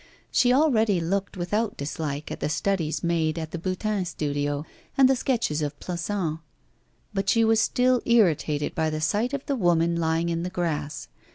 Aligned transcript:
She 0.31 0.51
already 0.51 0.99
looked 0.99 1.37
without 1.37 1.77
dislike 1.77 2.31
at 2.31 2.39
the 2.39 2.49
studies 2.49 3.03
made 3.03 3.37
at 3.37 3.51
the 3.51 3.59
Boutin 3.59 4.03
studio 4.05 4.65
and 4.97 5.07
the 5.07 5.15
sketches 5.15 5.61
of 5.61 5.79
Plassans, 5.79 6.39
but 7.13 7.29
she 7.29 7.45
was 7.45 7.59
still 7.61 8.01
irritated 8.07 8.73
by 8.73 8.89
the 8.89 8.99
sight 8.99 9.31
of 9.31 9.45
the 9.45 9.55
woman 9.55 9.95
lying 9.95 10.29
in 10.29 10.41
the 10.41 10.49
grass. 10.49 11.07